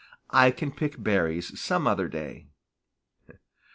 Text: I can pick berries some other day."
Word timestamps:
I 0.31 0.49
can 0.49 0.71
pick 0.71 1.03
berries 1.03 1.61
some 1.61 1.85
other 1.85 2.07
day." 2.07 2.47